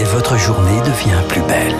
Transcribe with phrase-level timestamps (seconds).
[0.00, 1.74] et votre journée devient plus belle.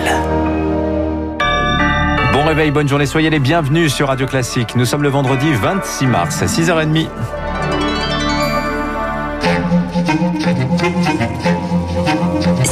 [2.35, 4.77] Bon réveil, bonne journée, soyez les bienvenus sur Radio Classique.
[4.77, 7.09] Nous sommes le vendredi 26 mars à 6h30.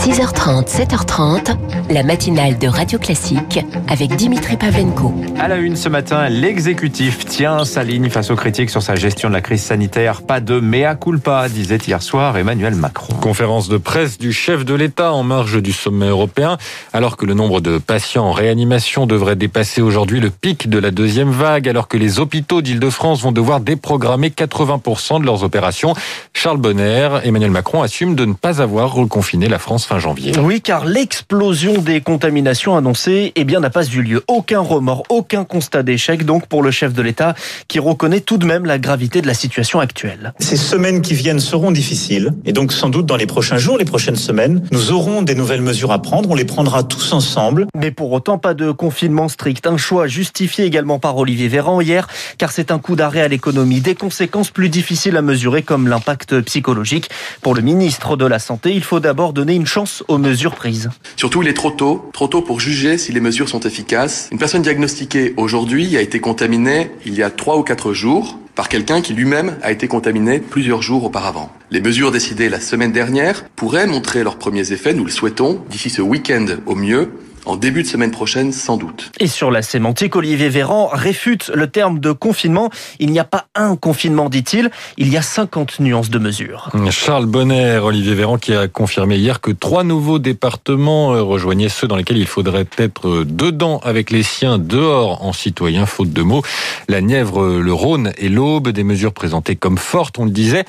[0.09, 1.55] 6h30, 7h30,
[1.91, 5.13] la matinale de Radio Classique avec Dimitri Pavlenko.
[5.39, 9.29] À la une ce matin, l'exécutif tient sa ligne face aux critiques sur sa gestion
[9.29, 10.23] de la crise sanitaire.
[10.23, 13.13] Pas de mea culpa, disait hier soir Emmanuel Macron.
[13.21, 16.57] Conférence de presse du chef de l'État en marge du sommet européen,
[16.95, 20.91] alors que le nombre de patients en réanimation devrait dépasser aujourd'hui le pic de la
[20.91, 25.93] deuxième vague, alors que les hôpitaux d'Île-de-France vont devoir déprogrammer 80% de leurs opérations.
[26.33, 30.33] Charles Bonner, Emmanuel Macron assume de ne pas avoir reconfiné la France fin janvier.
[30.39, 34.23] Oui, car l'explosion des contaminations annoncées eh bien, n'a pas eu lieu.
[34.29, 37.35] Aucun remords, aucun constat d'échec donc pour le chef de l'État
[37.69, 40.33] qui reconnaît tout de même la gravité de la situation actuelle.
[40.39, 43.85] Ces semaines qui viennent seront difficiles et donc sans doute dans les prochains jours, les
[43.85, 46.31] prochaines semaines, nous aurons des nouvelles mesures à prendre.
[46.31, 47.67] On les prendra tous ensemble.
[47.75, 49.67] Mais pour autant, pas de confinement strict.
[49.67, 53.81] Un choix justifié également par Olivier Véran hier, car c'est un coup d'arrêt à l'économie.
[53.81, 57.09] Des conséquences plus difficiles à mesurer comme l'impact psychologique.
[57.43, 59.78] Pour le ministre de la Santé, il faut d'abord donner une chance
[60.09, 60.91] aux mesures prises.
[61.17, 64.29] Surtout, il est trop tôt, trop tôt pour juger si les mesures sont efficaces.
[64.33, 68.69] Une personne diagnostiquée aujourd'hui a été contaminée il y a trois ou quatre jours par
[68.69, 71.53] quelqu'un qui lui-même a été contaminé plusieurs jours auparavant.
[71.71, 75.91] Les mesures décidées la semaine dernière pourraient montrer leurs premiers effets, nous le souhaitons, d'ici
[75.91, 77.13] ce week-end au mieux,
[77.49, 79.11] en début de semaine prochaine, sans doute.
[79.21, 82.71] Et sur la sémantique, Olivier Véran réfute le terme de confinement.
[82.99, 84.71] Il n'y a pas un confinement, dit-il.
[84.99, 86.71] Il y a 50 nuances de mesures.
[86.91, 91.89] Charles Bonner, Olivier Véran, qui a confirmé hier que trois nouveaux départements euh, rejoignaient ceux
[91.89, 96.23] dans lesquels il faudrait être euh, dedans avec les siens, dehors en citoyen, faute de
[96.23, 96.43] mots.
[96.89, 100.65] La Nièvre, le Rhône et l'Aube, des mesures présentées comme fortes, on le disait.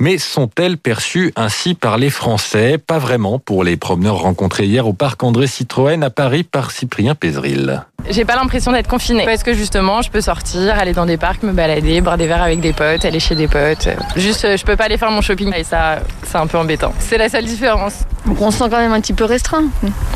[0.00, 2.76] Mais sont-elles perçues ainsi par les Français?
[2.76, 7.14] Pas vraiment pour les promeneurs rencontrés hier au parc André Citroën à Paris par Cyprien
[7.16, 7.84] Pézril.
[8.10, 9.24] J'ai pas l'impression d'être confinée.
[9.24, 12.42] Parce que justement, je peux sortir, aller dans des parcs, me balader, boire des verres
[12.42, 13.88] avec des potes, aller chez des potes.
[14.16, 16.92] Juste, je peux pas aller faire mon shopping et ça, c'est un peu embêtant.
[16.98, 18.00] C'est la seule différence.
[18.26, 19.64] Donc on se sent quand même un petit peu restreint,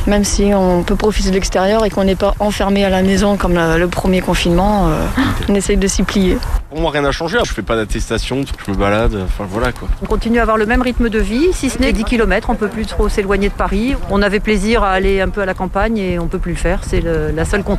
[0.06, 3.36] même si on peut profiter de l'extérieur et qu'on n'est pas enfermé à la maison
[3.36, 4.88] comme le premier confinement.
[4.88, 5.06] Euh,
[5.48, 6.38] on essaye de s'y plier.
[6.70, 7.38] Pour moi, rien n'a changé.
[7.44, 9.16] Je fais pas d'attestation, je me balade.
[9.24, 9.88] Enfin voilà quoi.
[10.02, 12.50] On continue à avoir le même rythme de vie, si ce n'est 10 km.
[12.50, 13.94] On peut plus trop s'éloigner de Paris.
[14.10, 16.58] On avait plaisir à aller un peu à la campagne et on peut plus le
[16.58, 16.80] faire.
[16.82, 17.75] C'est la seule contrainte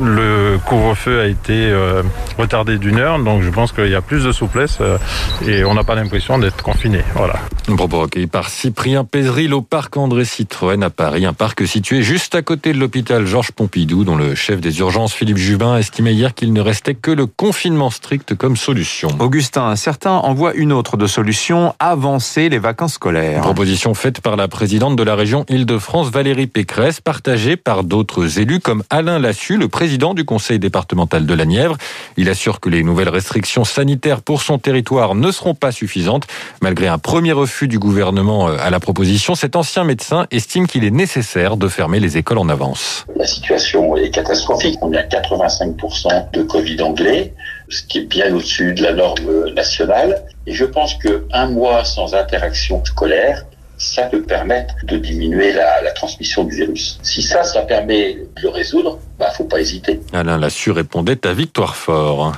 [0.00, 2.02] Le couvre-feu a été euh,
[2.38, 4.98] retardé d'une heure, donc je pense qu'il y a plus de souplesse euh,
[5.46, 7.02] et on n'a pas l'impression d'être confiné.
[7.14, 7.34] Voilà.
[7.66, 12.34] Propos recueilli par Cyprien Pézril au parc André Citroën à Paris, un parc situé juste
[12.34, 16.34] à côté de l'hôpital Georges Pompidou, dont le chef des urgences Philippe Jubin estimait hier
[16.34, 19.08] qu'il ne restait que le confinement strict comme solution.
[19.20, 23.38] Augustin, certains en voient une autre de solution, avancer les vacances scolaires.
[23.38, 28.38] Une proposition faite par la présidente de la région Île-de-France, Valérie Pécresse, partagée par d'autres
[28.38, 31.78] élus comme Alain Lassu, le président du conseil départemental de la Nièvre.
[32.16, 36.26] Il assure que les nouvelles restrictions sanitaires pour son territoire ne seront pas suffisantes,
[36.60, 39.34] malgré un premier refus du gouvernement euh, à la proposition.
[39.34, 43.06] Cet ancien médecin estime qu'il est nécessaire de fermer les écoles en avance.
[43.16, 44.78] La situation est catastrophique.
[44.82, 47.34] On est à 85% de Covid anglais,
[47.68, 50.22] ce qui est bien au-dessus de la norme nationale.
[50.46, 53.44] Et je pense que un mois sans interaction scolaire,
[53.76, 56.98] ça peut permettre de diminuer la, la, transmission du virus.
[57.02, 60.00] Si ça, ça permet de le résoudre, bah, faut pas hésiter.
[60.12, 62.32] Alain Lassu répondait à Victoire Fort.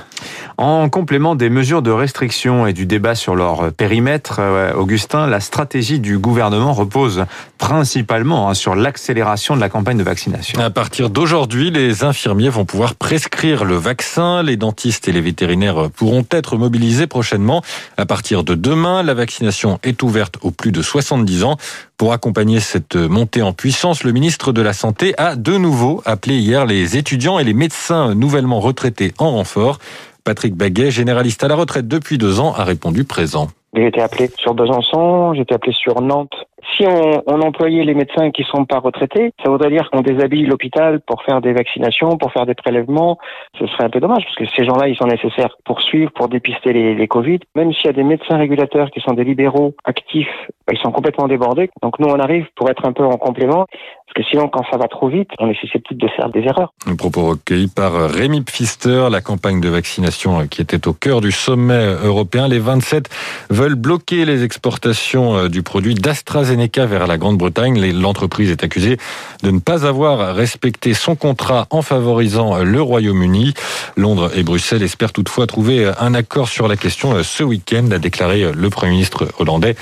[0.57, 5.41] En complément des mesures de restriction et du débat sur leur périmètre, euh, Augustin, la
[5.41, 7.25] stratégie du gouvernement repose
[7.57, 10.57] principalement hein, sur l'accélération de la campagne de vaccination.
[10.61, 14.43] À partir d'aujourd'hui, les infirmiers vont pouvoir prescrire le vaccin.
[14.43, 17.61] Les dentistes et les vétérinaires pourront être mobilisés prochainement.
[17.97, 21.57] À partir de demain, la vaccination est ouverte aux plus de 70 ans.
[21.97, 26.37] Pour accompagner cette montée en puissance, le ministre de la Santé a de nouveau appelé
[26.37, 29.79] hier les étudiants et les médecins nouvellement retraités en renfort.
[30.25, 33.49] Patrick Baguet, généraliste à la retraite depuis deux ans, a répondu présent.
[33.75, 36.33] J'ai été appelé sur Besançon, j'ai été appelé sur Nantes.
[36.73, 40.99] Si on, employait les médecins qui sont pas retraités, ça voudrait dire qu'on déshabille l'hôpital
[41.01, 43.19] pour faire des vaccinations, pour faire des prélèvements.
[43.59, 46.27] Ce serait un peu dommage parce que ces gens-là, ils sont nécessaires pour suivre, pour
[46.27, 47.39] dépister les, Covid.
[47.55, 50.27] Même s'il y a des médecins régulateurs qui sont des libéraux actifs,
[50.71, 51.69] ils sont complètement débordés.
[51.83, 53.67] Donc nous, on arrive pour être un peu en complément.
[53.67, 56.73] Parce que sinon, quand ça va trop vite, on est susceptible de faire des erreurs.
[56.87, 61.31] Un propos recueilli par Rémi Pfister, la campagne de vaccination qui était au cœur du
[61.31, 62.47] sommet européen.
[62.47, 63.09] Les 27
[63.49, 67.91] veulent bloquer les exportations du produit d'AstraZeneca vers la Grande-Bretagne.
[67.91, 68.97] L'entreprise est accusée
[69.43, 73.53] de ne pas avoir respecté son contrat en favorisant le Royaume-Uni.
[73.97, 78.51] Londres et Bruxelles espèrent toutefois trouver un accord sur la question ce week-end, a déclaré
[78.51, 79.75] le Premier ministre hollandais.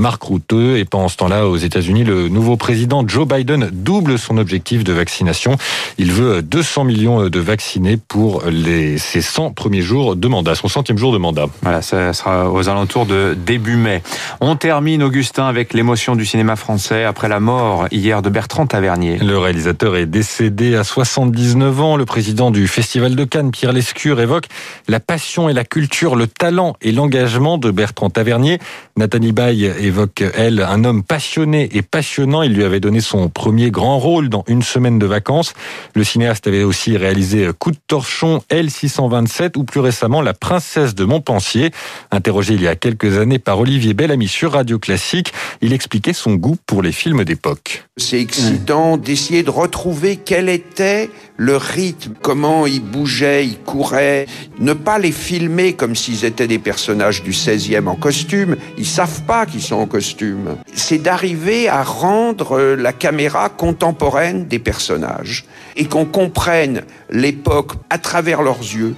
[0.00, 0.78] Marc Routeux.
[0.78, 4.92] Et pendant ce temps-là, aux États-Unis, le nouveau président Joe Biden double son objectif de
[4.92, 5.56] vaccination.
[5.98, 10.68] Il veut 200 millions de vaccinés pour les, ses 100 premiers jours de mandat, son
[10.68, 11.46] centième jour de mandat.
[11.62, 14.02] Voilà, ça sera aux alentours de début mai.
[14.40, 19.18] On termine, Augustin, avec l'émotion du cinéma français après la mort hier de Bertrand Tavernier.
[19.18, 21.96] Le réalisateur est décédé à 79 ans.
[21.96, 24.46] Le président du Festival de Cannes, Pierre Lescure, évoque
[24.88, 28.58] la passion et la culture, le talent et l'engagement de Bertrand Tavernier.
[28.96, 32.42] Nathalie Baye évoque, elle, un homme passionné et passionnant.
[32.42, 35.52] Il lui avait donné son premier grand rôle dans Une semaine de vacances.
[35.94, 41.04] Le cinéaste avait aussi réalisé Coup de torchon, L627 ou plus récemment La princesse de
[41.04, 41.72] Montpensier.
[42.12, 46.34] Interrogé il y a quelques années par Olivier Bellamy sur Radio Classique, il expliquait son
[46.34, 47.84] goût pour les films d'époque.
[47.96, 51.10] C'est excitant d'essayer de retrouver quel était
[51.40, 54.26] le rythme, comment ils bougeaient, ils couraient,
[54.58, 59.22] ne pas les filmer comme s'ils étaient des personnages du 16e en costume, ils savent
[59.22, 60.56] pas qu'ils sont en costume.
[60.74, 65.46] C'est d'arriver à rendre la caméra contemporaine des personnages
[65.76, 68.94] et qu'on comprenne l'époque à travers leurs yeux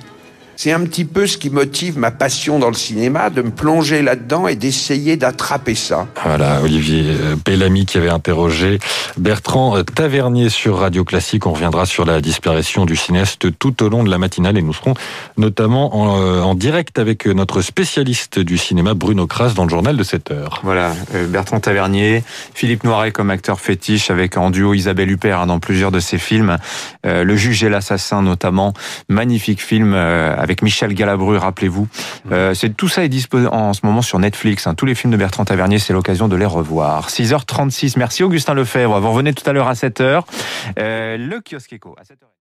[0.63, 4.01] c'est un petit peu ce qui motive ma passion dans le cinéma, de me plonger
[4.01, 6.07] là-dedans et d'essayer d'attraper ça.
[6.25, 8.79] Voilà, Olivier euh, Bellamy qui avait interrogé
[9.17, 11.47] Bertrand euh, Tavernier sur Radio Classique.
[11.49, 14.73] On reviendra sur la disparition du cinéaste tout au long de la matinale et nous
[14.73, 14.95] serons
[15.37, 19.97] notamment en, euh, en direct avec notre spécialiste du cinéma Bruno Kras dans le journal
[19.97, 20.61] de 7 heures.
[20.63, 20.93] Voilà,
[21.31, 22.23] Bertrand Tavernier,
[22.55, 26.19] Philippe Noiret comme acteur fétiche avec en duo Isabelle Huppert hein, dans plusieurs de ses
[26.19, 26.57] films.
[27.03, 28.75] Le juge et l'assassin notamment,
[29.09, 31.89] magnifique film avec avec Michel Galabru, rappelez-vous.
[32.31, 34.67] Euh, tout ça est disponible en ce moment sur Netflix.
[34.67, 34.75] Hein.
[34.75, 37.09] Tous les films de Bertrand Tavernier, c'est l'occasion de les revoir.
[37.09, 37.95] 6h36.
[37.97, 39.01] Merci Augustin Lefebvre.
[39.01, 40.25] Vous revenez tout à l'heure à 7h.
[40.79, 42.27] Euh, le kiosque éco à 7h.